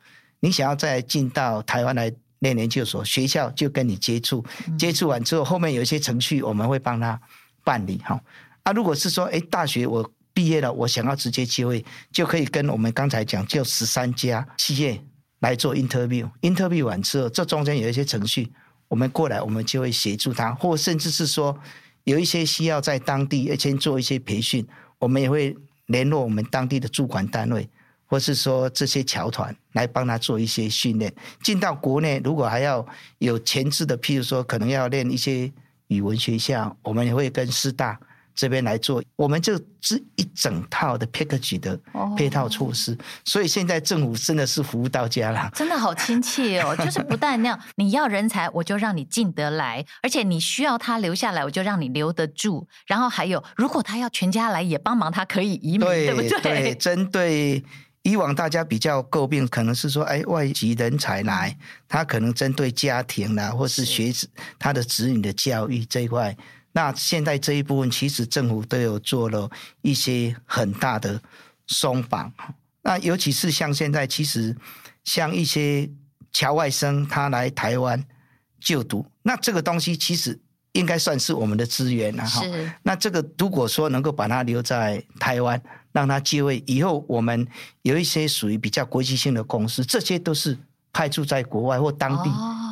[0.41, 4.43] 你想要再进到台湾来念研究所，学校就跟你接触，
[4.79, 7.21] 接触完之后，后面有一些程序我们会帮他
[7.63, 8.19] 办理，哈。
[8.63, 10.11] 啊，如果是说，哎，大学我。
[10.39, 15.03] 毕业了，我想要直接就业，就可以跟我们刚才讲，就十三家企业
[15.41, 16.31] 来做 interview。
[16.43, 18.53] interview 完之后，这中间有一些程序，
[18.87, 21.59] 我们过来，我们就会协助他，或甚至是说
[22.05, 24.65] 有一些需要在当地要先做一些培训，
[25.01, 27.69] 我们也会联络我们当地的主管单位，
[28.07, 31.13] 或是说这些侨团来帮他做一些训练。
[31.43, 32.87] 进到国内，如果还要
[33.19, 35.53] 有前置的，譬如说可能要练一些
[35.89, 37.99] 语文学校，我们也会跟师大。
[38.39, 41.77] 这边来做，我们就是一整套的 package 的
[42.17, 42.93] 配套措施。
[42.93, 46.75] 哦、所以现在政府真的是服务到家了，真的好亲切哦！
[46.79, 52.69] 就是不但那样，你要人才，我就让你进得来，而且你需要他留下来，我就让你留得住。
[52.87, 56.41] 然后还有，如果他要全家来也帮忙，他可以移民，对，对不对？
[56.41, 57.65] 对，针对。
[58.03, 61.55] 以往大家比较诟病，可能是说，哎，外籍人才来，
[61.87, 64.27] 他可能针对家庭啦，或是学子
[64.59, 66.35] 他的子女的教育这一块。
[66.73, 69.51] 那现在这一部分，其实政府都有做了
[69.83, 71.21] 一些很大的
[71.67, 72.33] 松绑。
[72.83, 74.57] 那尤其是像现在，其实
[75.05, 75.91] 像一些
[76.33, 78.05] 侨外生他来台湾
[78.61, 80.39] 就读，那这个东西其实
[80.73, 82.43] 应该算是我们的资源了哈。
[82.43, 82.73] 是。
[82.83, 85.61] 那这个如果说能够把他留在台湾。
[85.91, 87.49] 让他就位以后，我们
[87.83, 90.57] 有一些属于比较国际性的公司，这些都是
[90.93, 92.31] 派驻在国外或当地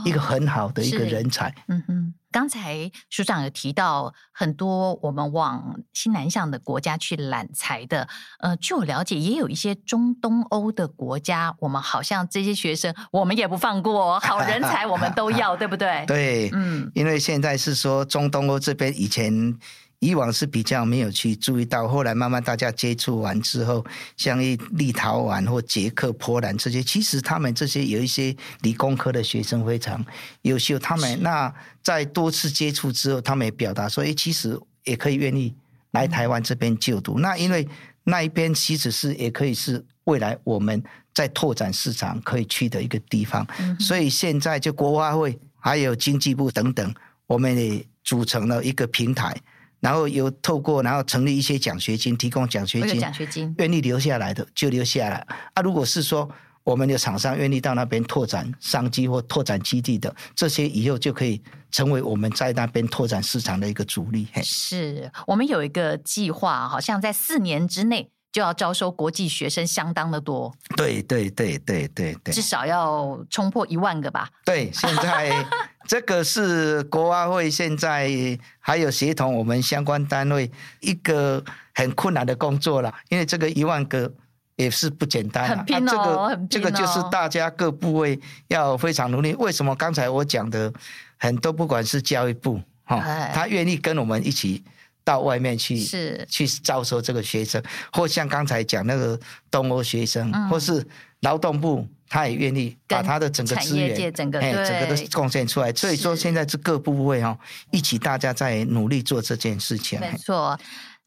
[0.08, 1.48] 一个很好的一个人才。
[1.48, 8.06] 哦、嗯哼，刚才署长有提到很多我们往新南向的国家去揽才的，
[8.40, 16.04] 呃，据我了解，也有一些中东欧的国家，我们好像这些学生我们也不放过，好人才我们都要，对不对？
[16.06, 19.58] 对，嗯，因为现在是说中东欧这边以前。
[19.98, 23.84] 以往是比较没有去注意到，后来慢慢大家接触完之后，
[24.16, 30.04] 像一立陶宛或捷克、波兰这些，其实他们这些有一些理工科的学生非常
[30.42, 30.78] 优秀。
[30.78, 35.54] 他们那在多次接触之后，他们也表达说：“哎，其实也可以愿意
[35.92, 37.66] 来台湾这边就读。”那因为
[38.04, 40.82] 那一边其实是也可以是未来我们
[41.14, 43.46] 在拓展市场可以去的一个地方。
[43.80, 46.94] 所以现在就国发会还有经济部等等，
[47.26, 49.34] 我们也组成了一个平台。
[49.80, 55.26] 然后有透过，然后成立一些奖学金，提供奖学金，奖学金，愿意留下来的就留下来。
[55.54, 56.28] 啊，如果是说
[56.64, 64.26] 我们的厂商愿意到那边拓展商机或拓展基地的，这些以后就可以成为我们在那边拓展市场的一个主力。
[64.42, 68.10] 是我们有一个计划，好像在四年之内。
[68.32, 70.54] 就要招收国际学生，相当的多。
[70.76, 74.28] 对对对对对对，至少要冲破一万个吧。
[74.44, 75.42] 对，现在
[75.86, 78.10] 这个是国发会现在
[78.58, 81.42] 还有协同我们相关单位一个
[81.74, 84.12] 很困难的工作了，因为这个一万个
[84.56, 85.48] 也是不简单。
[85.48, 88.18] 很拼哦，这个这个就是大家各部位
[88.48, 89.34] 要非常努力。
[89.34, 90.72] 为什么刚才我讲的
[91.16, 93.00] 很多，不管是教育部哈，
[93.32, 94.64] 他愿意跟我们一起。
[95.06, 99.16] 到外面去是去招收这个学生，或像刚才讲那个
[99.52, 100.84] 东欧学生，嗯、或是
[101.20, 105.72] 劳动部，他也愿意把他的整个资源，整个哎，整个都贡献出来。
[105.72, 107.36] 所以说，现在是各部位哦，
[107.70, 109.98] 一起大家在努力做这件事情。
[110.00, 110.58] 没错。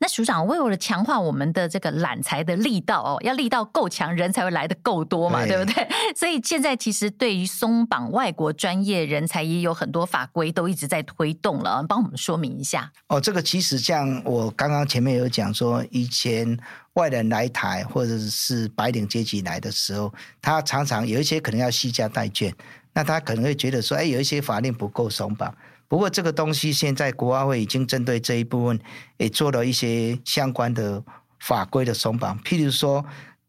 [0.02, 5.86] 那署长为了强化我们的这个揽才的力道哦，要力道够强，人才会来的够多嘛，对，对不对？
[6.16, 12.90] 所以现在其实对于松绑外国专业人才，也有很多法规都一直在推动了，帮我们说明一下。
[13.08, 16.58] 哦，这个其实像我刚刚前面有讲说，以前
[17.00, 22.54] 外人来台或者是白领阶级来的时候，他常常有一些可能要携家带眷，
[22.94, 25.56] 那他可能会觉得说，哎，有一些法令不够松绑。
[25.88, 28.78] 不过这个东西现在国安会已经针对这一部分
[29.18, 31.02] 也做了一些相关的
[31.40, 33.04] 法规的松绑，譬如说，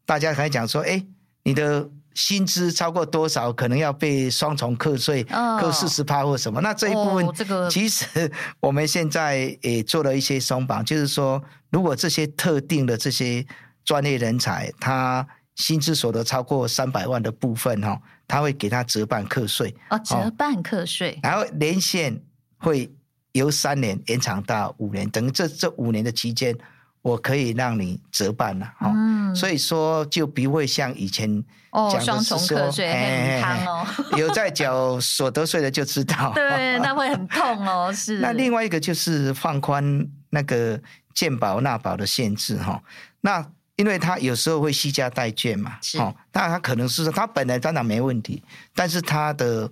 [0.05, 1.05] 大家还讲说，哎，
[1.43, 5.23] 你的薪资超过多少，可能要被双重课税，
[5.59, 6.61] 扣四十趴或什么。
[6.61, 13.45] 那这一部分，这个其实我们现在也做了一些松绑，就是说，如果这些特定的这些
[13.83, 19.75] 专业人才，他薪资所得超过三百万的部分，哈，他会给他折半课税。
[19.89, 22.21] 哦，折半课税，然后年限。
[22.63, 22.87] 会
[23.31, 26.55] 由三年延长到五年，等于这这五年的期间，
[27.01, 29.10] 我可以让你折半了，哈、嗯。
[29.35, 31.43] 所以说就不会像以前
[31.91, 33.87] 讲双重课税很烫哦。
[34.17, 37.91] 有在缴所得税的就知道，对，那会很痛哦。
[37.95, 38.19] 是。
[38.19, 40.79] 那另外一个就是放宽那个
[41.13, 42.81] 健保纳保的限制，哈。
[43.21, 45.97] 那因为他有时候会携家带眷嘛，是。
[46.33, 49.71] 那他可能是说他本来当然没问题，但是他的。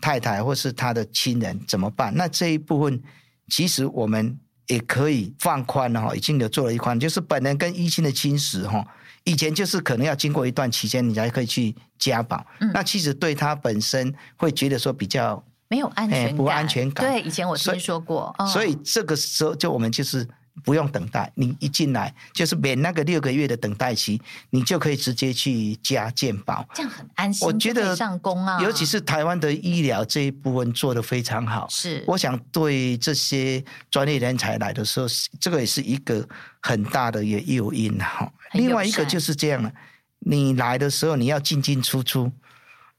[0.00, 2.12] 太太或是他的亲人怎么办？
[2.16, 3.00] 那这一部分
[3.48, 4.36] 其实我们
[4.68, 8.84] 也可以放宽了哈，已经有做了一款，就是本人跟医亲的亲属哈，
[9.24, 12.44] 以前就是可能要经过一段期间，你才可以去加保。
[12.60, 17.10] 嗯，那其实对他本身会觉得说比较没有安全感，不安全感。
[17.10, 20.28] 对，以前我听说过，所以，哦，所以这个时候就我们就是。
[20.64, 27.46] 不用等待，你一进来就是免那个六个月的等待期，你就可以直接去加健保，这样很安心。
[27.46, 31.66] 我觉得上工啊，尤其是台湾的医疗这一部分做得非常好。
[31.70, 35.06] 是，我想对这些专业人才来的时候，
[35.40, 36.28] 这个也是一个
[36.60, 38.30] 很大的一个诱因哈。
[38.52, 39.72] 另外一个就是这样了，
[40.18, 42.30] 你来的时候你要进进出出。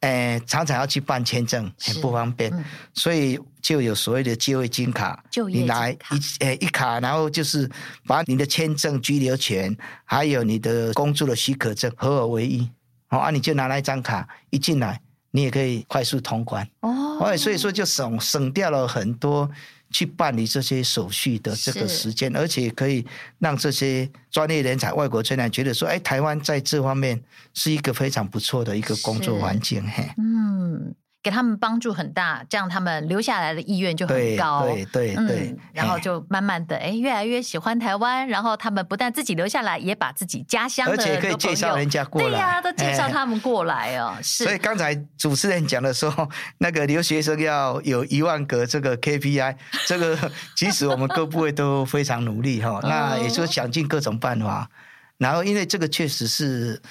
[0.03, 2.61] 呃，常常要去办签证，很不方便，嗯、
[2.93, 5.97] 所以就有所谓的就业金卡，你拿一
[6.39, 7.71] 呃一卡，然后就是
[8.05, 12.69] 把你的签证、居留权，还有你的工作的许可证合而为一，
[13.07, 14.99] 好啊，你就拿那一张卡一进来，
[15.31, 16.67] 你也可以快速通关。
[16.81, 19.49] 哦，所以说就省省掉了很多。
[19.93, 23.05] 去办理这些手续的这个时间，而且可以
[23.39, 29.81] 让这些专业人才、外国专才觉得说，哎，台湾在这方面是一个非常不错的一个工作环境。
[29.87, 30.93] 嘿，嗯。
[31.23, 34.63] 给他们帮助很大，这样他们留下来的意愿就很高。
[34.63, 38.27] 对对对，嗯，然后就慢慢的哎，越来越喜欢台湾。
[38.27, 42.27] 然后他们不但自己留下来，也把自己家乡的而且可以介绍人家过来。
[42.27, 44.13] 对呀、啊，都介绍他们过来哦。
[44.21, 44.43] 是。
[44.43, 49.55] 所以刚才主持人讲的说，那个留学生要有一万个这个 KPI，
[49.87, 52.81] 这个 其实我们各部位都非常努力哈。
[52.83, 54.69] 那也就想尽各种办法。
[55.17, 56.81] 然后因为这个确实是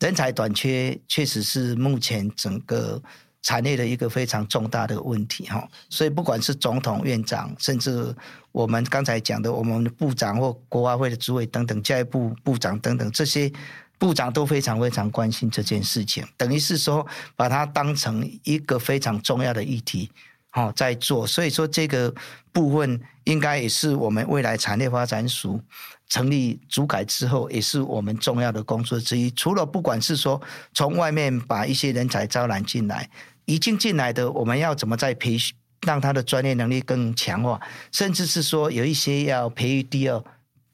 [0.00, 3.02] 人才短缺，确实是目前整个。
[3.42, 8.14] 产业的一个非常重大的问题哈，所以不管是总统、院长，甚至
[8.52, 13.50] 我们刚才讲的我们的部长或国安会的主委等等，教育部部长等等，这些
[13.96, 20.10] 部长都非常非常关心这件事情，等于是说把它当成一个非常重要的议题，
[20.58, 21.26] 好在做。
[21.26, 22.12] 所以说这个
[22.52, 25.60] 部分应该也是我们未来产业发展署。
[26.10, 29.30] 成立主改之后，也是我们重要的工作之一。
[29.32, 30.40] 除了不管是说
[30.72, 33.06] 从外面把一些人才招揽进来，
[33.44, 37.60] 已经进来的，我们要怎么再培训，让他的专业能力更强化，
[37.92, 40.24] 甚至是说有一些要培育第二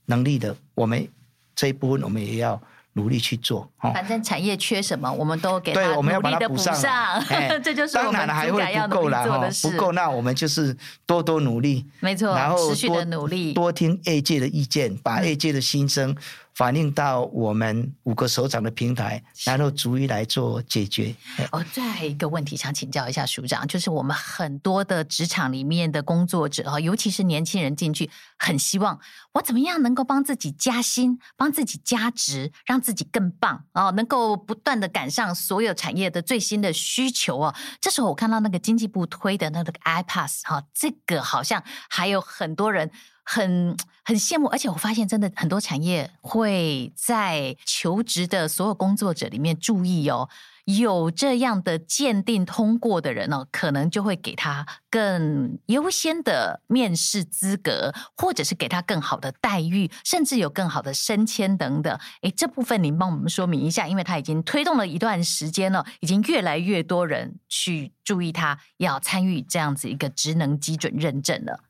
[0.07, 1.09] 能力的，我们
[1.57, 2.63] 这一部分我们也要。
[2.95, 6.75] 努力去做，反正产业缺什么，我们都给他努力的补上。
[7.63, 9.69] 这就是我们主改要努力做的事。
[9.69, 16.15] 不够，那我们就是多多努力，没错，然后持续的努力，多听业界的意见，把业界的心声。
[16.55, 21.13] 嗯反映到我们五个首长的平台，然后逐一来做解决。
[21.51, 29.01] 哦，再一个问题想请教一下署长，就是我们很多的职场里面的工作者啊，尤其是年轻人进去，很希望
[29.33, 37.53] 我怎么样能够帮自己加薪，帮自己加值，让自己更棒哦，能够不断的赶上所有产业的最新的需求哦。
[37.81, 42.93] 这时候我看到那个经济部推的那个 I-PASS 哈，这个好像还有很多人。
[43.25, 50.29] 很很羡慕，而且我发现真的很多产业会在求职的所有工作者里面注意哦，
[50.67, 61.99] 有这样的鉴定通过的人哦，可能就会给他更优先的面试资格，或者是给他更好的待遇，甚至有更好的升迁等等。
[62.23, 71.61] 诶，这部分您帮我们说明一下，因为他已经推动了一段时间了，已经越来越多人去注意他，要参与这样子一个职能基准认证了。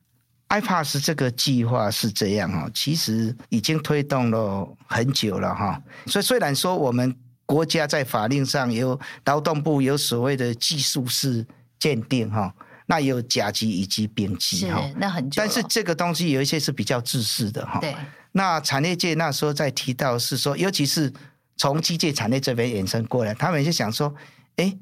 [0.47, 5.81] I-PASS 这个计划是这样哈，其实已经推动了很久了哈。
[6.05, 7.13] 所以虽然说我们
[7.45, 11.45] 国家在法令上有劳动部有所谓的技术式
[11.79, 12.53] 鉴定哈，
[12.85, 15.41] 那有甲级以及丙级哈，那很久。
[15.41, 17.79] 但是这个东西有一些是比较自私的哈。
[17.79, 17.95] 对。
[18.31, 21.11] 那产业界那时候在提到是说，尤其是
[21.57, 24.13] 从机械产业这边衍生过来，他们就想说，
[24.57, 24.77] 哎，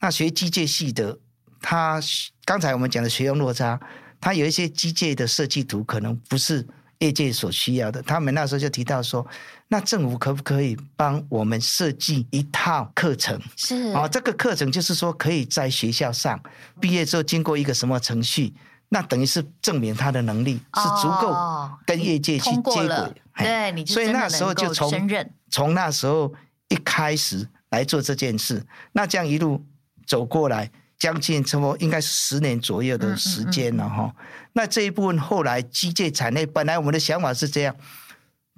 [0.00, 1.18] 那学机械系的，
[1.60, 2.00] 他
[2.44, 3.78] 刚才我们讲的学用落差。
[4.22, 6.64] 他有一些机械的设计图，可能不是
[7.00, 8.00] 业界所需要的。
[8.02, 9.26] 他们那时候就提到说，
[9.66, 13.36] 那政府可不可以帮我们设计一套课程？
[13.56, 16.40] 是啊，这个课程就是说可以在学校上
[16.80, 18.54] 毕业之后，经过一个什么程序，
[18.90, 21.36] 那等于是证明他的能力是足够
[21.84, 22.88] 跟业界去接轨。
[23.36, 24.92] 对，你所以那时候就从
[25.50, 26.32] 从那时候
[26.68, 29.66] 一开始来做这件事，那这样一路
[30.06, 30.70] 走过来。
[31.02, 34.14] 将近差不多应该是十年左右的时间了哈。
[34.52, 37.74] 那这一部分后来机械产业本来我们的想法是这样，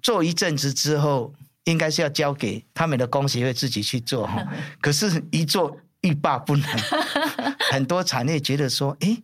[0.02, 1.32] 做一阵子之后，
[1.64, 4.46] 应该是要交给他们的工协会自己去做哈。
[4.78, 6.68] 可是，一做欲罢不能，
[7.72, 9.16] 很多产业觉得说，哎，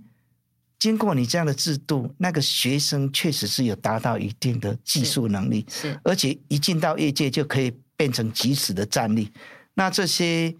[0.78, 9.30] 经过你这样的制度，那个学生确实是有达到一定的技术能力，是，而且一进到业界就可以变成即时的战力。
[9.74, 10.56] 那这些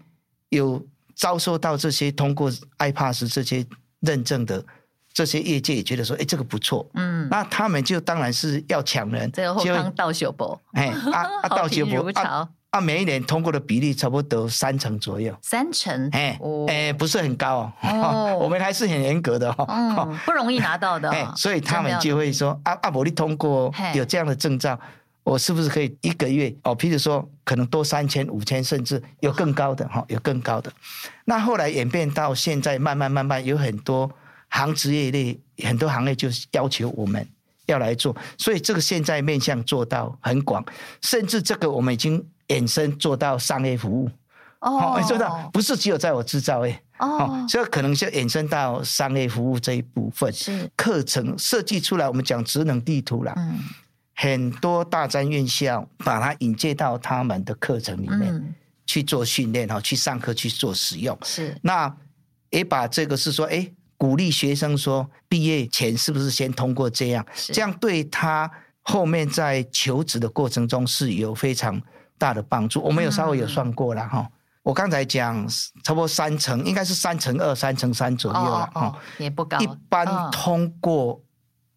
[0.49, 0.85] 有。
[1.21, 3.63] 遭受到这些通过 I-PASS 这些
[3.99, 4.65] 认证的
[5.13, 24.79] 这些业界也觉得说，哎，这个不错，嗯，那他们就当然是要抢人，这个后康倒修波，哎，啊啊倒修波，啊 啊，每一年通过的比例差不多三成左右，三成，哎，哎，不是很高哦， 我们还是很严格的哈，不容易拿到的， 哎，所以他们就会说，啊啊，我你通过有这样的证照。
[25.23, 26.75] 我是不是可以一个月哦？
[26.75, 30.71] 譬如说，可能多三千、五千，甚至有更高的哈，有更高的。
[31.25, 34.09] 那后来演变到现在，慢慢慢慢有很多
[34.49, 37.25] 行职业类，很多行业就是要求我们
[37.67, 40.65] 要来做，所以这个现在面向做到很广，
[41.01, 44.09] 甚至这个我们已经衍生做到商业服务。
[44.59, 50.31] 哦，你知道不是只有在我制造业哦，所以可能就衍生到商业服务这一部分。
[50.31, 53.59] 是课程设计出来，我们讲职能地图啦，嗯，
[54.21, 58.33] 很多大专院校把它引介到他们的课程里面。
[58.33, 58.55] 嗯
[58.87, 61.57] 去做训练哈，去上课去做使用是。
[61.61, 61.95] 那
[62.49, 67.25] 也把这个是说，哎，鼓励学生说，毕业前是不是先通过这样？
[67.53, 68.51] 这样对他
[68.81, 71.81] 后面在求职的过程中是有非常
[72.17, 72.81] 大的帮助。
[72.81, 74.31] 我们有稍微有算过了哈、嗯，
[74.63, 75.47] 我刚才讲
[75.85, 79.57] 差不多三成，应该是三成二、三成三左右了哈、哦哦，也不高。
[79.59, 81.23] 一般通过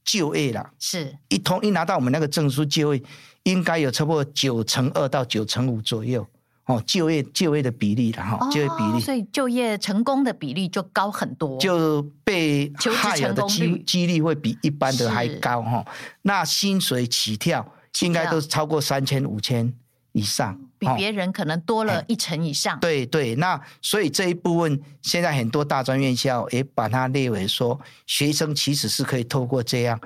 [0.04, 1.16] 就业啦，是。
[1.28, 3.02] 一通一拿到我们那个证书就业，
[3.44, 6.26] 应该有差不多九成二到九成五左右。
[6.66, 15.84] 哦，就业就业的比例了哈、哦，就业比例，所以就业成功的比例就高很多，就被害的机几率会比一般的还高哈。
[16.22, 19.74] 那薪水起跳应该都是超过三千五千
[20.12, 22.78] 以上，比别人可能多了一成以上。
[22.80, 30.00] 对对，那所以这一部分现在很多大专院校也把它列为说，学生其实是可以透过这样，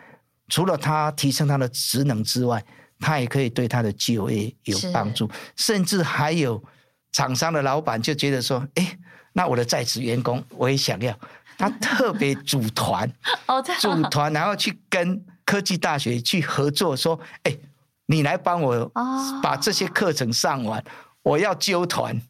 [0.48, 2.64] 除了他提升他的职能之外。
[3.00, 6.60] 他也可以对他的就业有帮助，甚至还有
[7.12, 8.98] 厂商的老板就觉得说：“哎，
[9.34, 11.16] 那我的在职员工我也想要。”
[11.56, 13.08] 他特别组团，
[13.78, 17.56] 组团，然后去跟科技大学去合作，说：“哎，
[18.08, 18.90] 你来帮我
[19.40, 20.84] 把这些课程上完，
[21.22, 22.20] 我要揪团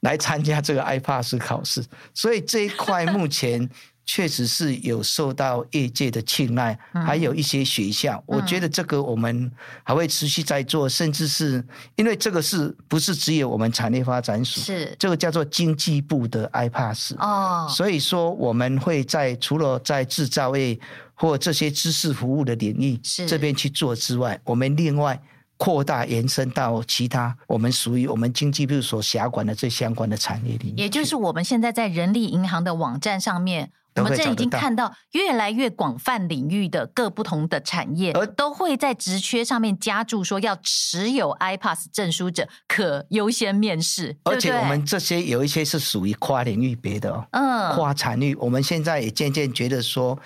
[0.00, 1.82] 来参加这个 iPass 考试。”
[2.12, 3.70] 所以这一块目前。
[4.08, 9.50] 确实是有受到业界的青睐，还有一些学校，嗯，我觉得这个我们
[9.82, 11.60] 还会持续在做，甚至是
[11.96, 14.60] 因为这个是不是只有我们产业发展署？
[14.60, 20.78] 是这个叫做经济部的 iPass 哦，所以说我们会在除了在制造业
[21.16, 22.96] 或这些知识服务的领域
[23.26, 25.20] 这边去做之外，我们另外
[25.56, 33.72] 扩大延伸到其他我们属于我们经济部所辖管的这相关的产业领域，也就是我们现在在人力银行的网站上面。
[33.98, 44.14] 我们这已经看到越来越广泛领域的各不同的产业，而都会在职缺上面加注说，要持有 iPass 证书者可优先面试。
[44.24, 48.36] 而且我们这些有一些是属于跨领域别的哦，嗯，跨产业。
[48.36, 50.18] 我们现在也渐渐觉得说，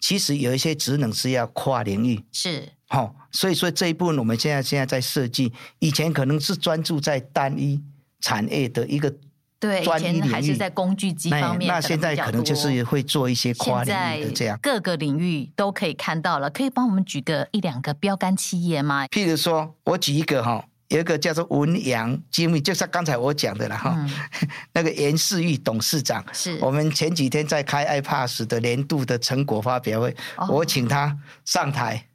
[0.00, 7.82] 其实有一些职能是要跨领域，是好，所以说这一部分我们现在现在在设计，以前可能是专注在单一
[8.20, 9.12] 产业的一个。
[9.58, 16.50] 对，以前还是在工具机方面，那现在可能就是会做一些跨领域的这样，各个领域都可以看到了。
[16.50, 19.06] 可以帮我们举个一两个标杆企业吗？
[19.06, 24.10] 譬如说，我举一个哈，有一个叫做文阳精密，就是刚才我讲的了哈、嗯。
[24.72, 32.06] 那个严世玉董事长，是我们前几天在开 iPass 的年度的成果发表会，哦、我请他上台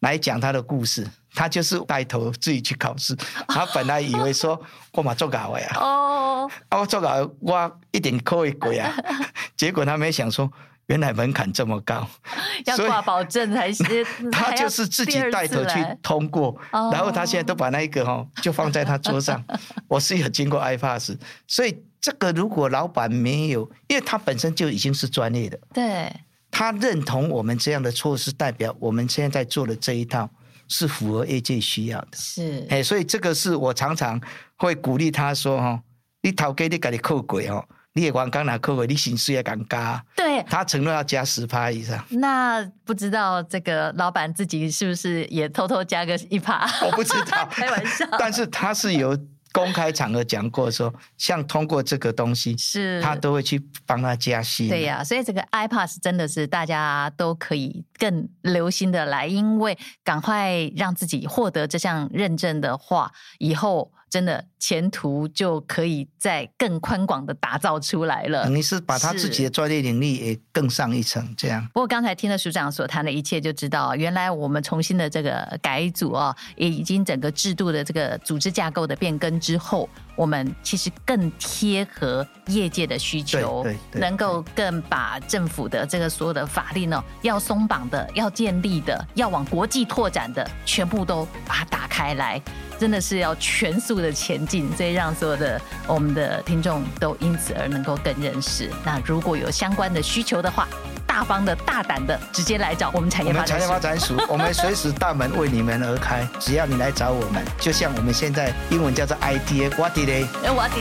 [0.00, 1.06] 来讲他的故事。
[1.34, 3.16] 他就是带头自己去考试，
[3.48, 4.60] 他本来以为说
[4.92, 8.94] 我嘛做搞呀，哦，我做搞我一定可以过呀，
[9.56, 10.52] 结果他没想说
[10.86, 12.06] 原来门槛这么高，
[12.66, 13.86] 要挂保证才行。
[14.30, 19.42] 他就是自己带头去通过，然后他现在都把那一个哈就放在他桌上。
[19.88, 21.16] 我是有经过 iPass，
[21.46, 26.12] 所以这个如果老板没有，因为他本身就已经是专业的，对，
[26.50, 30.28] 他认同我们这样的措施，代表我们现在在做的这一套。
[30.68, 34.18] 是符合业界需要的，是哎，所以这个是我常常
[34.56, 35.82] 会鼓励他说哈，
[36.22, 37.62] 你头家你给你扣鬼哦，
[37.94, 42.02] 你也光刚拿扣鬼，你薪水也敢加，对，他承诺要加十趴以上。
[42.10, 46.66] 那不知道这个老板自己是不是也偷偷加个一趴？
[46.86, 48.06] 我不知道， 开玩笑。
[48.18, 49.18] 但是他是有。
[49.54, 54.66] 公开场合讲过说，像通过这个东西，是他都会去帮他加薪。
[54.66, 63.92] 对呀、啊，所以这个 iPass 真的是大家都可以更留心的来，因为赶快让自己获得这项认证的话，以后。
[64.12, 68.46] 真的前途就可以再更宽广的打造出来了。
[68.50, 71.66] 你是把他自己的专业能力也更上一层，这样。
[71.72, 79.88] 不过刚才听了署长所谈的一切，就知道原来我们重新的这个改组啊，也已经整个制度的这个组织架构的变更之后。
[80.14, 92.38] 我们其实更贴合业界的需求，对，能够更把政府的这个所有的法令呢，要松绑的、要建立的、要往国际拓展的，全部都把它打开来，
[92.82, 98.68] 真的是要全速的前进，所以让所有的我们的听众都因此而能够更认识。
[98.84, 100.66] 那如果有相关的需求的话，
[101.06, 103.52] 大方的、大胆的，直接来找我们产业发展署。
[103.52, 106.26] 我们产业发展署，我们随时大门为你们而开。
[106.40, 110.26] 只要你来找我们，就像我们现在英文叫做 IDA，What Delay？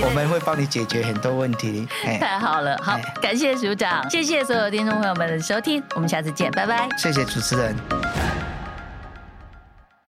[0.04, 1.88] 我们会帮你解决很多问题。
[2.20, 6.90] 太好了，好，感谢署长，谢谢所有听众朋友们的收听，我们下次见，拜拜。
[6.98, 8.51] 谢谢主持人。